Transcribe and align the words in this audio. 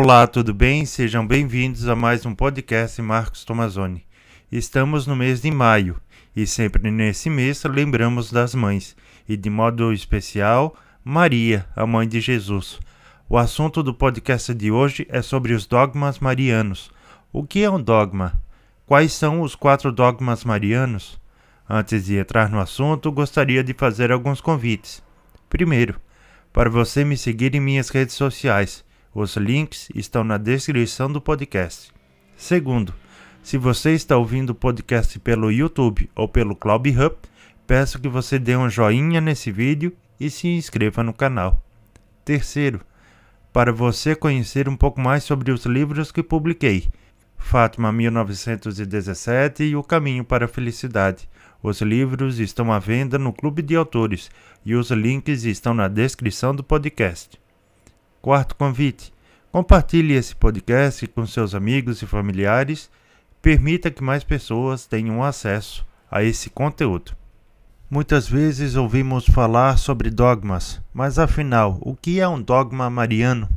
Olá, 0.00 0.28
tudo 0.28 0.54
bem? 0.54 0.86
Sejam 0.86 1.26
bem-vindos 1.26 1.88
a 1.88 1.96
mais 1.96 2.24
um 2.24 2.32
podcast 2.32 3.02
Marcos 3.02 3.44
Tomazoni. 3.44 4.06
Estamos 4.50 5.08
no 5.08 5.16
mês 5.16 5.40
de 5.40 5.50
maio 5.50 6.00
e 6.36 6.46
sempre 6.46 6.88
nesse 6.88 7.28
mês 7.28 7.64
lembramos 7.64 8.30
das 8.30 8.54
mães 8.54 8.96
e, 9.28 9.36
de 9.36 9.50
modo 9.50 9.92
especial, 9.92 10.76
Maria, 11.02 11.66
a 11.74 11.84
mãe 11.84 12.06
de 12.06 12.20
Jesus. 12.20 12.78
O 13.28 13.36
assunto 13.36 13.82
do 13.82 13.92
podcast 13.92 14.54
de 14.54 14.70
hoje 14.70 15.04
é 15.10 15.20
sobre 15.20 15.52
os 15.52 15.66
dogmas 15.66 16.20
marianos. 16.20 16.92
O 17.32 17.42
que 17.42 17.64
é 17.64 17.68
um 17.68 17.82
dogma? 17.82 18.40
Quais 18.86 19.12
são 19.12 19.40
os 19.40 19.56
quatro 19.56 19.90
dogmas 19.90 20.44
marianos? 20.44 21.20
Antes 21.68 22.04
de 22.04 22.18
entrar 22.18 22.48
no 22.48 22.60
assunto, 22.60 23.10
gostaria 23.10 23.64
de 23.64 23.74
fazer 23.74 24.12
alguns 24.12 24.40
convites. 24.40 25.02
Primeiro, 25.50 26.00
para 26.52 26.70
você 26.70 27.04
me 27.04 27.16
seguir 27.16 27.56
em 27.56 27.60
minhas 27.60 27.88
redes 27.88 28.14
sociais. 28.14 28.86
Os 29.20 29.34
links 29.34 29.88
estão 29.96 30.22
na 30.22 30.38
descrição 30.38 31.10
do 31.10 31.20
podcast. 31.20 31.90
Segundo, 32.36 32.94
se 33.42 33.58
você 33.58 33.90
está 33.90 34.16
ouvindo 34.16 34.50
o 34.50 34.54
podcast 34.54 35.18
pelo 35.18 35.50
YouTube 35.50 36.08
ou 36.14 36.28
pelo 36.28 36.54
Clubhub, 36.54 37.16
peço 37.66 38.00
que 38.00 38.08
você 38.08 38.38
dê 38.38 38.56
um 38.56 38.70
joinha 38.70 39.20
nesse 39.20 39.50
vídeo 39.50 39.92
e 40.20 40.30
se 40.30 40.46
inscreva 40.46 41.02
no 41.02 41.12
canal. 41.12 41.60
Terceiro, 42.24 42.80
para 43.52 43.72
você 43.72 44.14
conhecer 44.14 44.68
um 44.68 44.76
pouco 44.76 45.00
mais 45.00 45.24
sobre 45.24 45.50
os 45.50 45.66
livros 45.66 46.12
que 46.12 46.22
publiquei, 46.22 46.86
Fátima 47.36 47.90
1917 47.90 49.64
e 49.64 49.74
O 49.74 49.82
Caminho 49.82 50.24
para 50.24 50.44
a 50.44 50.48
Felicidade. 50.48 51.28
Os 51.60 51.80
livros 51.80 52.38
estão 52.38 52.72
à 52.72 52.78
venda 52.78 53.18
no 53.18 53.32
Clube 53.32 53.62
de 53.62 53.74
Autores 53.74 54.30
e 54.64 54.76
os 54.76 54.92
links 54.92 55.42
estão 55.42 55.74
na 55.74 55.88
descrição 55.88 56.54
do 56.54 56.62
podcast. 56.62 57.36
Quarto 58.20 58.56
convite: 58.56 59.12
compartilhe 59.52 60.14
esse 60.14 60.34
podcast 60.34 61.06
com 61.06 61.24
seus 61.26 61.54
amigos 61.54 62.02
e 62.02 62.06
familiares. 62.06 62.90
Permita 63.40 63.90
que 63.90 64.02
mais 64.02 64.24
pessoas 64.24 64.86
tenham 64.86 65.22
acesso 65.22 65.86
a 66.10 66.22
esse 66.22 66.50
conteúdo. 66.50 67.12
Muitas 67.88 68.28
vezes 68.28 68.74
ouvimos 68.74 69.24
falar 69.24 69.78
sobre 69.78 70.10
dogmas, 70.10 70.80
mas 70.92 71.18
afinal, 71.18 71.78
o 71.80 71.94
que 71.94 72.20
é 72.20 72.28
um 72.28 72.42
dogma 72.42 72.90
mariano? 72.90 73.48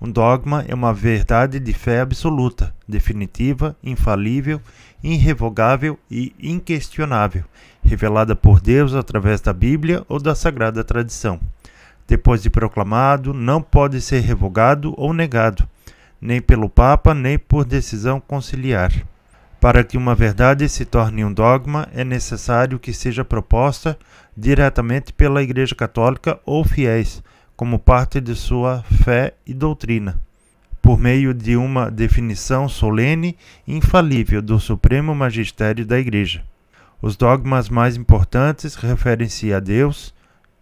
Um 0.00 0.10
dogma 0.10 0.64
é 0.66 0.74
uma 0.74 0.92
verdade 0.92 1.60
de 1.60 1.72
fé 1.72 2.00
absoluta, 2.00 2.74
definitiva, 2.88 3.76
infalível, 3.82 4.60
irrevogável 5.02 5.98
e 6.10 6.34
inquestionável, 6.42 7.44
revelada 7.82 8.34
por 8.34 8.60
Deus 8.60 8.94
através 8.94 9.40
da 9.40 9.52
Bíblia 9.52 10.04
ou 10.08 10.18
da 10.18 10.34
Sagrada 10.34 10.82
Tradição. 10.82 11.38
Depois 12.06 12.42
de 12.42 12.50
proclamado, 12.50 13.32
não 13.32 13.62
pode 13.62 14.00
ser 14.00 14.20
revogado 14.20 14.94
ou 14.96 15.12
negado, 15.12 15.66
nem 16.20 16.40
pelo 16.40 16.68
Papa, 16.68 17.14
nem 17.14 17.38
por 17.38 17.64
decisão 17.64 18.20
conciliar. 18.20 18.92
Para 19.60 19.82
que 19.82 19.96
uma 19.96 20.14
verdade 20.14 20.68
se 20.68 20.84
torne 20.84 21.24
um 21.24 21.32
dogma, 21.32 21.88
é 21.94 22.04
necessário 22.04 22.78
que 22.78 22.92
seja 22.92 23.24
proposta 23.24 23.98
diretamente 24.36 25.12
pela 25.12 25.42
Igreja 25.42 25.74
Católica 25.74 26.38
ou 26.44 26.62
fiéis, 26.64 27.22
como 27.56 27.78
parte 27.78 28.20
de 28.20 28.34
sua 28.34 28.82
fé 29.04 29.32
e 29.46 29.54
doutrina, 29.54 30.20
por 30.82 30.98
meio 30.98 31.32
de 31.32 31.56
uma 31.56 31.90
definição 31.90 32.68
solene 32.68 33.38
e 33.66 33.74
infalível 33.74 34.42
do 34.42 34.60
Supremo 34.60 35.14
Magistério 35.14 35.86
da 35.86 35.98
Igreja. 35.98 36.44
Os 37.00 37.16
dogmas 37.16 37.68
mais 37.70 37.96
importantes 37.96 38.74
referem-se 38.74 39.52
a 39.52 39.60
Deus, 39.60 40.12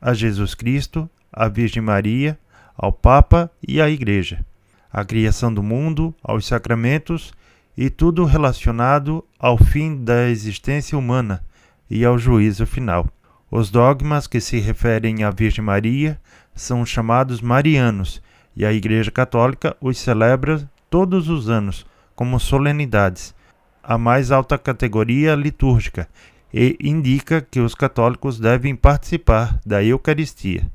a 0.00 0.14
Jesus 0.14 0.54
Cristo, 0.54 1.10
à 1.36 1.46
Virgem 1.48 1.82
Maria, 1.82 2.38
ao 2.76 2.90
Papa 2.90 3.50
e 3.66 3.80
à 3.80 3.90
Igreja, 3.90 4.44
à 4.90 5.04
criação 5.04 5.52
do 5.52 5.62
mundo, 5.62 6.14
aos 6.22 6.46
sacramentos 6.46 7.32
e 7.76 7.90
tudo 7.90 8.24
relacionado 8.24 9.22
ao 9.38 9.58
fim 9.58 10.02
da 10.02 10.28
existência 10.28 10.96
humana 10.96 11.44
e 11.90 12.04
ao 12.04 12.18
juízo 12.18 12.66
final. 12.66 13.06
Os 13.50 13.70
dogmas 13.70 14.26
que 14.26 14.40
se 14.40 14.58
referem 14.58 15.22
à 15.22 15.30
Virgem 15.30 15.62
Maria 15.62 16.18
são 16.54 16.84
chamados 16.84 17.40
marianos 17.40 18.22
e 18.56 18.64
a 18.64 18.72
Igreja 18.72 19.10
Católica 19.10 19.76
os 19.80 19.98
celebra 19.98 20.68
todos 20.88 21.28
os 21.28 21.50
anos 21.50 21.86
como 22.14 22.40
solenidades, 22.40 23.34
a 23.82 23.98
mais 23.98 24.32
alta 24.32 24.56
categoria 24.56 25.34
litúrgica, 25.34 26.08
e 26.52 26.76
indica 26.80 27.42
que 27.42 27.60
os 27.60 27.74
católicos 27.74 28.40
devem 28.40 28.74
participar 28.74 29.60
da 29.64 29.84
Eucaristia. 29.84 30.70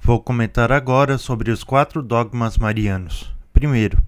Vou 0.00 0.20
comentar 0.20 0.72
agora 0.72 1.18
sobre 1.18 1.50
os 1.50 1.62
quatro 1.62 2.02
dogmas 2.02 2.56
marianos. 2.56 3.34
Primeiro, 3.52 3.98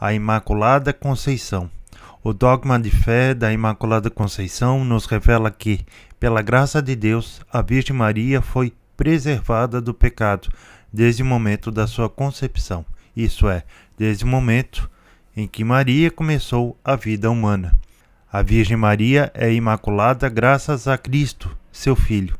a 0.00 0.12
Imaculada 0.12 0.92
Conceição. 0.92 1.70
O 2.22 2.32
dogma 2.32 2.78
de 2.78 2.90
fé 2.90 3.34
da 3.34 3.52
Imaculada 3.52 4.10
Conceição 4.10 4.84
nos 4.84 5.06
revela 5.06 5.50
que, 5.50 5.84
pela 6.18 6.42
graça 6.42 6.80
de 6.82 6.94
Deus, 6.94 7.40
a 7.52 7.62
Virgem 7.62 7.96
Maria 7.96 8.40
foi 8.40 8.72
preservada 8.96 9.80
do 9.80 9.94
pecado 9.94 10.48
desde 10.92 11.22
o 11.22 11.26
momento 11.26 11.70
da 11.70 11.86
sua 11.86 12.08
concepção, 12.08 12.84
isso 13.16 13.48
é, 13.48 13.64
desde 13.96 14.24
o 14.24 14.28
momento 14.28 14.90
em 15.36 15.48
que 15.48 15.64
Maria 15.64 16.10
começou 16.10 16.76
a 16.84 16.96
vida 16.96 17.30
humana. 17.30 17.78
A 18.30 18.42
Virgem 18.42 18.76
Maria 18.76 19.30
é 19.34 19.52
imaculada 19.52 20.28
graças 20.28 20.86
a 20.86 20.98
Cristo, 20.98 21.56
seu 21.72 21.96
Filho, 21.96 22.38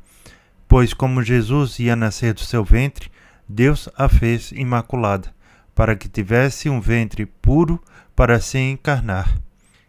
pois, 0.71 0.95
como 0.95 1.21
Jesus 1.21 1.81
ia 1.81 1.97
nascer 1.97 2.33
do 2.33 2.41
seu 2.41 2.65
ventre, 2.65 3.11
Deus 3.49 3.89
a 3.99 4.09
fez 4.09 4.53
imaculada 4.53 5.35
para 5.75 5.97
que 5.97 6.09
tivesse 6.09 6.71
um 6.71 6.81
ventre 6.81 7.27
puro 7.27 7.83
para 8.15 8.39
se 8.41 8.57
encarnar. 8.57 9.37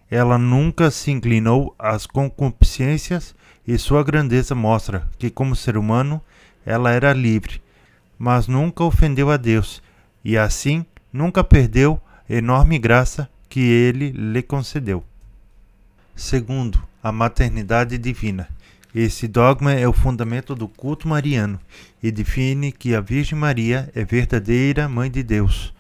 Ela 0.09 0.40
nunca 0.40 0.90
se 0.90 1.12
inclinou 1.12 1.75
às 1.78 2.08
concupiscências 2.08 3.36
e 3.66 3.78
sua 3.78 4.03
grandeza 4.03 4.56
mostra 4.56 5.08
que, 5.19 5.30
como 5.30 5.56
ser 5.56 5.78
humano, 5.78 6.19
ela 6.66 6.90
era 6.90 7.13
livre, 7.13 7.62
mas 8.18 8.48
nunca 8.48 8.84
ofendeu 8.84 9.30
a 9.30 9.38
Deus 9.38 9.84
e, 10.25 10.36
assim, 10.36 10.84
nunca 11.13 11.44
perdeu 11.44 12.02
a 12.28 12.34
enorme 12.34 12.80
graça 12.80 13.30
que 13.48 13.59
ele 13.59 14.09
lhe 14.09 14.42
concedeu. 14.42 15.03
Segundo, 16.16 16.81
a 17.03 17.12
maternidade 17.12 18.00
divina. 18.00 18.50
Esse 18.94 19.28
dogma 19.28 19.74
é 19.74 19.88
o 19.88 19.94
fundamento 19.94 20.53
do 20.53 20.68
culto 20.68 21.07
mariano 21.07 21.59
e 22.02 22.12
define 22.12 22.72
que 22.72 22.94
a 22.94 23.02
Virgem 23.02 23.38
Maria 23.38 23.90
é 23.96 24.03
verdadeira 24.03 24.90
Mãe 24.90 25.09
de 25.09 25.24
Deus 25.24 25.74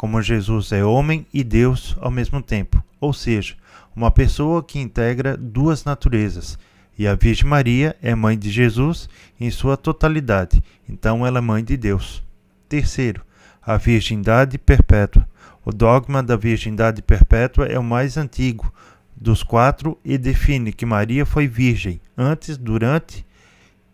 como 0.00 0.22
Jesus 0.22 0.72
é 0.72 0.82
homem 0.82 1.26
e 1.30 1.44
Deus 1.44 1.94
ao 2.00 2.10
mesmo 2.10 2.40
tempo, 2.40 2.82
ou 2.98 3.12
seja, 3.12 3.54
uma 3.94 4.10
pessoa 4.10 4.64
que 4.64 4.78
integra 4.78 5.36
duas 5.36 5.84
naturezas. 5.84 6.58
E 6.98 7.06
a 7.06 7.14
Virgem 7.14 7.44
Maria 7.44 7.94
é 8.00 8.14
mãe 8.14 8.38
de 8.38 8.50
Jesus 8.50 9.10
em 9.38 9.50
sua 9.50 9.76
totalidade, 9.76 10.64
então 10.88 11.26
ela 11.26 11.36
é 11.36 11.42
mãe 11.42 11.62
de 11.62 11.76
Deus. 11.76 12.24
Terceiro, 12.66 13.20
a 13.60 13.76
virgindade 13.76 14.56
perpétua. 14.56 15.28
O 15.66 15.70
dogma 15.70 16.22
da 16.22 16.34
virgindade 16.34 17.02
perpétua 17.02 17.66
é 17.66 17.78
o 17.78 17.84
mais 17.84 18.16
antigo 18.16 18.72
dos 19.20 19.42
quatro 19.42 19.98
e 20.04 20.16
define 20.16 20.72
que 20.72 20.86
Maria 20.86 21.26
foi 21.26 21.46
virgem 21.46 22.00
antes, 22.16 22.56
durante 22.56 23.26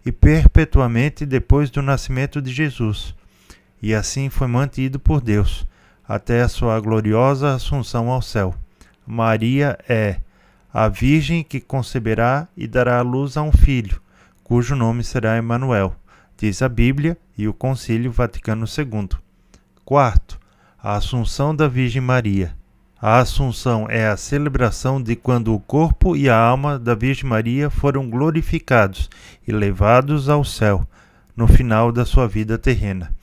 e 0.04 0.12
perpetuamente 0.12 1.26
depois 1.26 1.68
do 1.68 1.82
nascimento 1.82 2.40
de 2.40 2.52
Jesus, 2.52 3.12
e 3.82 3.92
assim 3.92 4.30
foi 4.30 4.46
mantido 4.46 5.00
por 5.00 5.20
Deus 5.20 5.66
até 6.08 6.42
a 6.42 6.48
sua 6.48 6.78
gloriosa 6.78 7.54
assunção 7.54 8.08
ao 8.08 8.22
céu. 8.22 8.54
Maria 9.04 9.76
é 9.88 10.20
a 10.72 10.88
Virgem 10.88 11.42
que 11.42 11.60
conceberá 11.60 12.46
e 12.56 12.68
dará 12.68 12.98
à 12.98 13.02
luz 13.02 13.36
a 13.36 13.42
um 13.42 13.50
filho, 13.50 14.00
cujo 14.44 14.76
nome 14.76 15.02
será 15.02 15.36
Emanuel, 15.36 15.96
diz 16.36 16.62
a 16.62 16.68
Bíblia 16.68 17.18
e 17.36 17.48
o 17.48 17.54
Concílio 17.54 18.12
Vaticano 18.12 18.66
II. 18.66 19.08
Quarto, 19.84 20.38
a 20.78 20.94
Assunção 20.94 21.54
da 21.56 21.66
Virgem 21.66 22.02
Maria. 22.02 22.54
A 23.08 23.20
Assunção 23.20 23.86
é 23.88 24.08
a 24.08 24.16
celebração 24.16 25.00
de 25.00 25.14
quando 25.14 25.54
o 25.54 25.60
corpo 25.60 26.16
e 26.16 26.28
a 26.28 26.36
alma 26.36 26.76
da 26.76 26.92
Virgem 26.92 27.30
Maria 27.30 27.70
foram 27.70 28.10
glorificados 28.10 29.08
e 29.46 29.52
levados 29.52 30.28
ao 30.28 30.44
céu 30.44 30.84
no 31.36 31.46
final 31.46 31.92
da 31.92 32.04
sua 32.04 32.26
vida 32.26 32.58
terrena. 32.58 33.14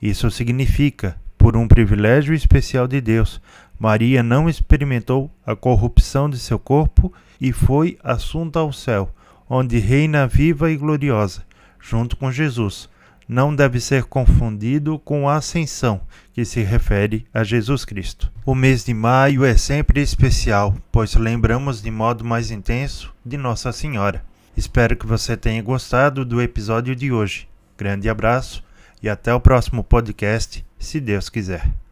Isso 0.00 0.30
significa 0.30 1.16
por 1.36 1.56
um 1.56 1.66
privilégio 1.66 2.32
especial 2.32 2.86
de 2.86 3.00
Deus, 3.00 3.40
Maria 3.76 4.22
não 4.22 4.48
experimentou 4.48 5.28
a 5.44 5.56
corrupção 5.56 6.30
de 6.30 6.38
seu 6.38 6.56
corpo 6.56 7.12
e 7.40 7.50
foi 7.50 7.98
assunta 8.04 8.60
ao 8.60 8.72
céu, 8.72 9.12
onde 9.50 9.78
reina 9.78 10.28
viva 10.28 10.70
e 10.70 10.76
gloriosa, 10.76 11.42
junto 11.80 12.16
com 12.16 12.30
Jesus. 12.30 12.88
Não 13.28 13.54
deve 13.54 13.80
ser 13.80 14.04
confundido 14.04 14.98
com 14.98 15.28
a 15.28 15.36
ascensão, 15.36 16.00
que 16.32 16.44
se 16.44 16.62
refere 16.62 17.26
a 17.32 17.42
Jesus 17.42 17.84
Cristo. 17.84 18.30
O 18.44 18.54
mês 18.54 18.84
de 18.84 18.92
maio 18.92 19.44
é 19.44 19.56
sempre 19.56 20.00
especial, 20.00 20.76
pois 20.92 21.14
lembramos 21.14 21.80
de 21.80 21.90
modo 21.90 22.24
mais 22.24 22.50
intenso 22.50 23.14
de 23.24 23.36
Nossa 23.36 23.72
Senhora. 23.72 24.24
Espero 24.56 24.96
que 24.96 25.06
você 25.06 25.36
tenha 25.36 25.62
gostado 25.62 26.24
do 26.24 26.40
episódio 26.40 26.94
de 26.94 27.10
hoje. 27.10 27.48
Grande 27.76 28.08
abraço 28.08 28.62
e 29.02 29.08
até 29.08 29.34
o 29.34 29.40
próximo 29.40 29.82
podcast, 29.82 30.64
se 30.78 31.00
Deus 31.00 31.28
quiser. 31.28 31.83